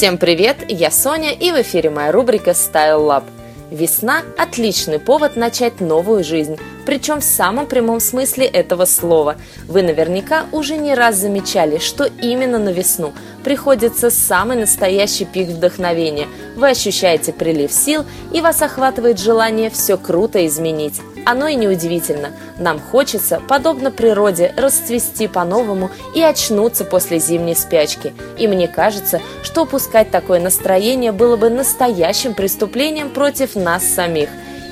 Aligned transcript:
Всем 0.00 0.16
привет, 0.16 0.56
я 0.66 0.90
Соня 0.90 1.30
и 1.30 1.52
в 1.52 1.60
эфире 1.60 1.90
моя 1.90 2.10
рубрика 2.10 2.52
Style 2.52 3.06
Lab. 3.06 3.24
Весна– 3.70 4.22
отличный 4.38 4.98
повод 4.98 5.36
начать 5.36 5.82
новую 5.82 6.24
жизнь, 6.24 6.56
причем 6.90 7.20
в 7.20 7.24
самом 7.24 7.66
прямом 7.66 8.00
смысле 8.00 8.46
этого 8.46 8.84
слова. 8.84 9.36
Вы 9.68 9.82
наверняка 9.82 10.46
уже 10.50 10.76
не 10.76 10.92
раз 10.92 11.18
замечали, 11.18 11.78
что 11.78 12.02
именно 12.20 12.58
на 12.58 12.70
весну 12.70 13.12
приходится 13.44 14.10
самый 14.10 14.56
настоящий 14.56 15.24
пик 15.24 15.50
вдохновения. 15.50 16.26
Вы 16.56 16.70
ощущаете 16.70 17.32
прилив 17.32 17.70
сил 17.70 18.04
и 18.32 18.40
вас 18.40 18.60
охватывает 18.60 19.20
желание 19.20 19.70
все 19.70 19.96
круто 19.96 20.44
изменить. 20.48 21.00
Оно 21.24 21.46
и 21.46 21.54
неудивительно. 21.54 22.30
Нам 22.58 22.80
хочется, 22.80 23.40
подобно 23.46 23.92
природе, 23.92 24.52
расцвести 24.56 25.28
по-новому 25.28 25.92
и 26.16 26.22
очнуться 26.22 26.84
после 26.84 27.20
зимней 27.20 27.54
спячки. 27.54 28.14
И 28.36 28.48
мне 28.48 28.66
кажется, 28.66 29.20
что 29.44 29.62
упускать 29.62 30.10
такое 30.10 30.40
настроение 30.40 31.12
было 31.12 31.36
бы 31.36 31.50
настоящим 31.50 32.34
преступлением 32.34 33.10
против 33.10 33.54
нас 33.54 33.84
самих. 33.84 34.28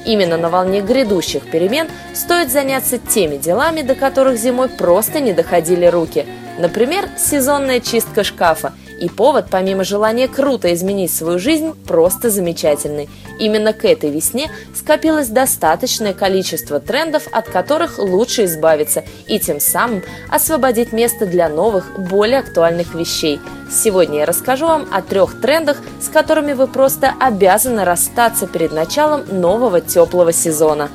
Именно 0.08 0.38
на 0.38 0.48
волне 0.48 0.80
грядущих 0.80 1.50
перемен 1.50 1.86
стоит 2.14 2.50
заняться 2.50 2.96
теми 2.96 3.36
делами, 3.36 3.82
до 3.82 3.94
которых 3.94 4.38
зимой 4.38 4.70
просто 4.70 5.20
не 5.20 5.34
доходили 5.34 5.84
руки. 5.84 6.24
Например, 6.58 7.10
сезонная 7.18 7.80
чистка 7.80 8.24
шкафа– 8.24 8.72
и 8.98 9.08
повод, 9.08 9.46
помимо 9.50 9.84
желания 9.84 10.28
круто 10.28 10.72
изменить 10.74 11.12
свою 11.12 11.38
жизнь, 11.38 11.72
просто 11.86 12.30
замечательный. 12.30 13.08
Именно 13.38 13.72
к 13.72 13.84
этой 13.84 14.10
весне 14.10 14.50
скопилось 14.74 15.28
достаточное 15.28 16.12
количество 16.12 16.80
трендов, 16.80 17.28
от 17.30 17.48
которых 17.48 17.98
лучше 17.98 18.44
избавиться, 18.44 19.04
и 19.26 19.38
тем 19.38 19.60
самым 19.60 20.02
освободить 20.28 20.92
место 20.92 21.26
для 21.26 21.48
новых, 21.48 21.98
более 21.98 22.40
актуальных 22.40 22.94
вещей. 22.94 23.40
Сегодня 23.70 24.20
я 24.20 24.26
расскажу 24.26 24.66
вам 24.66 24.88
о 24.90 25.02
трех 25.02 25.40
трендах, 25.40 25.78
с 26.00 26.08
которыми 26.08 26.52
вы 26.52 26.66
просто 26.66 27.14
обязаны 27.20 27.84
расстаться 27.84 28.46
перед 28.46 28.72
началом 28.72 29.24
нового 29.30 29.80
теплого 29.80 30.32
сезона. 30.32 30.88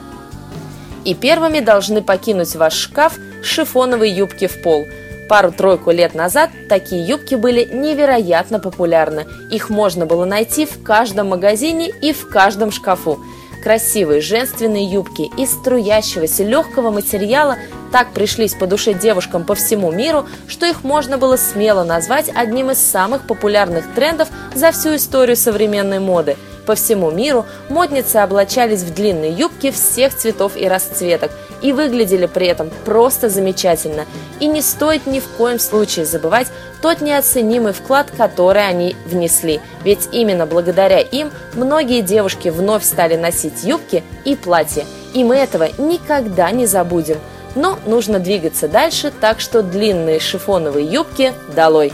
И 1.05 1.13
первыми 1.13 1.59
должны 1.59 2.01
покинуть 2.01 2.55
ваш 2.55 2.73
шкаф 2.73 3.17
шифоновые 3.43 4.15
юбки 4.15 4.47
в 4.47 4.61
пол– 4.61 4.85
Пару-тройку 5.33 5.89
лет 5.89 6.13
назад 6.13 6.51
такие 6.69 7.03
юбки 7.03 7.33
были 7.33 7.63
невероятно 7.65 8.59
популярны. 8.59 9.25
Их 9.49 9.71
можно 9.71 10.05
было 10.05 10.25
найти 10.25 10.67
в 10.67 10.83
каждом 10.83 11.29
магазине 11.29 11.89
и 11.89 12.13
в 12.13 12.29
каждом 12.29 12.69
шкафу. 12.69 13.19
Красивые 13.63 14.21
женственные 14.21 14.85
юбки 14.85 15.31
из 15.35 15.49
струящегося 15.49 16.43
легкого 16.43 16.91
материала 16.91 17.57
так 17.91 18.13
пришлись 18.13 18.53
по 18.53 18.67
душе 18.67 18.93
девушкам 18.93 19.43
по 19.43 19.55
всему 19.55 19.91
миру, 19.91 20.27
что 20.47 20.67
их 20.67 20.83
можно 20.83 21.17
было 21.17 21.35
смело 21.35 21.83
назвать 21.83 22.29
одним 22.35 22.69
из 22.69 22.77
самых 22.77 23.25
популярных 23.25 23.91
трендов 23.95 24.29
за 24.53 24.71
всю 24.71 24.95
историю 24.97 25.35
современной 25.35 25.97
моды– 25.97 26.37
по 26.65 26.75
всему 26.75 27.11
миру 27.11 27.45
модницы 27.69 28.17
облачались 28.17 28.83
в 28.83 28.93
длинные 28.93 29.31
юбки 29.31 29.71
всех 29.71 30.15
цветов 30.15 30.55
и 30.55 30.67
расцветок 30.67 31.31
и 31.63 31.73
выглядели 31.73 32.27
при 32.27 32.45
этом 32.45 32.69
просто 32.85 33.29
замечательно. 33.29 34.05
И 34.39 34.45
не 34.45 34.61
стоит 34.61 35.07
ни 35.07 35.19
в 35.19 35.27
коем 35.29 35.57
случае 35.57 36.05
забывать 36.05 36.49
тот 36.81 37.01
неоценимый 37.01 37.73
вклад, 37.73 38.11
который 38.15 38.67
они 38.67 38.95
внесли. 39.05 39.61
Ведь 39.83 40.09
именно 40.11 40.45
благодаря 40.45 40.99
им 40.99 41.31
многие 41.55 42.01
девушки 42.01 42.49
вновь 42.49 42.83
стали 42.83 43.15
носить 43.15 43.63
юбки 43.63 44.03
и 44.25 44.35
платья. 44.35 44.85
И 45.13 45.23
мы 45.23 45.37
этого 45.37 45.69
никогда 45.77 46.51
не 46.51 46.65
забудем. 46.65 47.17
Но 47.55 47.79
нужно 47.85 48.19
двигаться 48.19 48.67
дальше, 48.67 49.11
так 49.21 49.39
что 49.39 49.63
длинные 49.63 50.19
шифоновые 50.19 50.85
юбки 50.85 51.33
долой! 51.55 51.93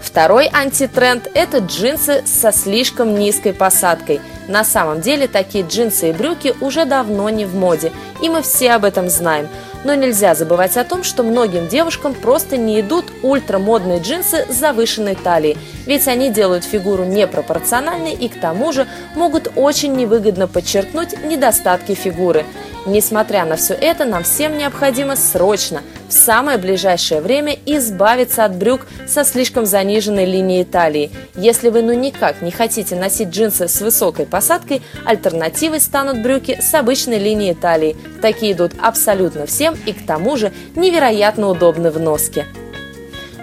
Второй 0.00 0.48
антитренд– 0.50 1.28
это 1.34 1.58
джинсы 1.58 2.22
со 2.26 2.50
слишком 2.50 3.18
низкой 3.18 3.52
посадкой. 3.52 4.20
На 4.48 4.64
самом 4.64 5.00
деле 5.00 5.26
такие 5.26 5.64
джинсы 5.66 6.10
и 6.10 6.12
брюки 6.12 6.54
уже 6.60 6.84
давно 6.84 7.28
не 7.30 7.44
в 7.44 7.54
моде, 7.54 7.92
и 8.22 8.28
мы 8.28 8.42
все 8.42 8.72
об 8.72 8.84
этом 8.84 9.08
знаем. 9.08 9.48
Но 9.84 9.94
нельзя 9.94 10.34
забывать 10.34 10.76
о 10.76 10.84
том, 10.84 11.04
что 11.04 11.22
многим 11.22 11.68
девушкам 11.68 12.14
просто 12.14 12.56
не 12.56 12.80
идут 12.80 13.06
ультрамодные 13.22 14.00
джинсы 14.00 14.46
с 14.48 14.54
завышенной 14.54 15.14
талией, 15.14 15.56
ведь 15.86 16.08
они 16.08 16.30
делают 16.30 16.64
фигуру 16.64 17.04
непропорциональной 17.04 18.12
и 18.12 18.28
к 18.28 18.40
тому 18.40 18.72
же 18.72 18.86
могут 19.14 19.52
очень 19.54 19.94
невыгодно 19.94 20.48
подчеркнуть 20.48 21.24
недостатки 21.24 21.94
фигуры. 21.94 22.44
Несмотря 22.86 23.44
на 23.44 23.56
все 23.56 23.74
это, 23.74 24.04
нам 24.04 24.22
всем 24.22 24.56
необходимо 24.56 25.16
срочно, 25.16 25.82
в 26.08 26.12
самое 26.12 26.56
ближайшее 26.56 27.20
время 27.20 27.58
избавиться 27.66 28.44
от 28.44 28.54
брюк 28.54 28.86
со 29.08 29.24
слишком 29.24 29.66
заниженной 29.66 30.24
линией 30.24 30.62
талии. 30.62 31.10
Если 31.34 31.68
вы 31.68 31.82
ну 31.82 31.92
никак 31.94 32.42
не 32.42 32.52
хотите 32.52 32.94
носить 32.94 33.30
джинсы 33.30 33.66
с 33.66 33.80
высокой 33.80 34.24
посадкой, 34.24 34.82
альтернативой 35.04 35.80
станут 35.80 36.22
брюки 36.22 36.60
с 36.60 36.72
обычной 36.74 37.18
линией 37.18 37.54
талии. 37.54 37.96
Такие 38.22 38.52
идут 38.52 38.70
абсолютно 38.80 39.46
всем 39.46 39.76
и 39.84 39.92
к 39.92 40.06
тому 40.06 40.36
же 40.36 40.52
невероятно 40.76 41.48
удобны 41.48 41.90
в 41.90 41.98
носке. 41.98 42.46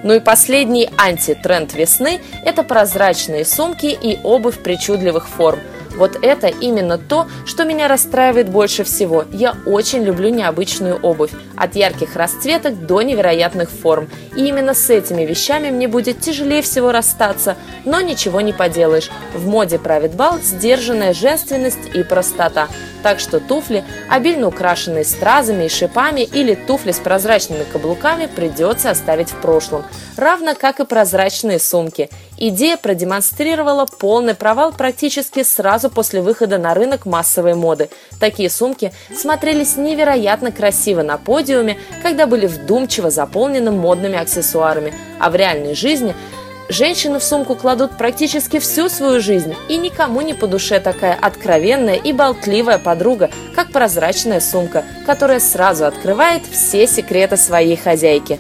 Ну 0.04 0.14
и 0.14 0.22
последний 0.22 0.90
антитренд 0.98 1.74
весны– 1.74 2.22
это 2.46 2.64
прозрачные 2.64 3.44
сумки 3.44 3.88
и 3.88 4.20
обувь 4.24 4.60
причудливых 4.60 5.28
форм– 5.28 5.60
вот 5.96 6.18
это 6.22 6.48
именно 6.48 6.98
то, 6.98 7.28
что 7.46 7.64
меня 7.66 7.88
расстраивает 7.88 8.50
больше 8.50 8.84
всего. 8.84 9.26
Я 9.32 9.56
очень 9.66 10.04
люблю 10.04 10.30
необычную 10.30 10.98
обувь, 11.02 11.32
от 11.56 11.76
ярких 11.76 12.16
расцветок 12.16 12.86
до 12.86 13.02
невероятных 13.02 13.70
форм. 13.70 14.10
И 14.36 14.46
именно 14.46 14.74
с 14.74 14.90
этими 14.90 15.24
вещами 15.26 15.70
мне 15.70 15.88
будет 15.88 16.20
тяжелее 16.20 16.62
всего 16.62 16.92
расстаться, 16.92 17.56
но 17.86 18.02
ничего 18.02 18.42
не 18.42 18.54
поделаешь. 18.54 19.10
В 19.34 19.48
моде 19.48 19.80
правит 19.80 20.16
бал 20.16 20.40
сдержанная 20.40 21.14
женственность 21.14 21.94
и 21.94 22.04
простота. 22.04 22.68
Так 23.04 23.20
что 23.20 23.42
туфли, 23.42 23.84
обильно 24.10 24.48
украшенные 24.48 25.04
стразами 25.04 25.66
и 25.66 25.70
шипами 25.70 26.22
или 26.22 26.56
туфли 26.56 26.94
с 26.94 27.00
прозрачными 27.00 27.66
каблуками 27.66 28.28
придется 28.28 28.90
оставить 28.90 29.30
в 29.30 29.42
прошлом. 29.42 29.84
Равно 30.16 30.56
как 30.56 30.80
и 30.80 30.86
прозрачные 30.86 31.60
сумки. 31.60 32.10
Идея 32.38 32.78
продемонстрировала 32.78 33.86
полный 33.86 34.36
провал 34.36 34.72
практически 34.72 35.44
сразу 35.44 35.90
после 35.90 36.22
выхода 36.22 36.58
на 36.58 36.74
рынок 36.74 37.06
массовой 37.06 37.56
моды. 37.56 37.90
Такие 38.22 38.50
сумки 38.50 38.94
смотрелись 39.16 39.76
невероятно 39.76 40.54
красиво 40.54 41.04
на 41.04 41.18
подиуме, 41.18 41.78
когда 42.02 42.26
были 42.26 42.48
вдумчиво 42.48 43.10
заполнены 43.10 43.72
модными 43.72 44.18
аксессуарами, 44.18 44.94
а 45.20 45.30
в 45.30 45.36
реальной 45.36 45.76
жизни– 45.76 46.16
Женщины 46.74 47.20
в 47.20 47.24
сумку 47.24 47.54
кладут 47.54 48.00
практически 48.00 48.58
всю 48.58 48.90
свою 48.90 49.22
жизнь, 49.22 49.54
и 49.70 49.78
никому 49.78 50.22
не 50.22 50.34
по 50.34 50.48
душе 50.48 50.80
такая 50.80 51.14
откровенная 51.14 51.98
и 51.98 52.12
болтливая 52.12 52.80
подруга, 52.80 53.30
как 53.56 53.72
прозрачная 53.72 54.40
сумка, 54.40 54.84
которая 55.06 55.40
сразу 55.40 55.86
открывает 55.86 56.42
все 56.52 56.88
секреты 56.88 57.38
своей 57.38 57.76
хозяйки. 57.76 58.40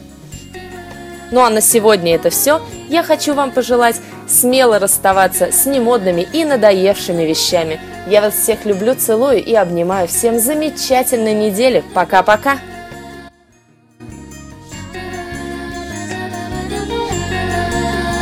Ну 1.29 1.41
а 1.41 1.51
на 1.51 1.61
сегодня 1.61 2.15
это 2.15 2.31
все. 2.31 2.59
Я 2.89 3.03
хочу 3.03 3.35
вам 3.35 3.51
пожелать 3.51 3.97
смело 4.27 4.79
расставаться 4.79 5.51
с 5.51 5.67
немодными 5.67 6.27
и 6.33 6.43
надоевшими 6.43 7.21
вещами. 7.21 7.79
Я 8.07 8.21
вас 8.21 8.33
всех 8.33 8.65
люблю, 8.65 8.95
целую 8.95 9.43
и 9.43 9.53
обнимаю. 9.53 10.07
Всем 10.07 10.39
замечательной 10.39 11.35
недели. 11.35 11.83
Пока-пока! 11.93 12.57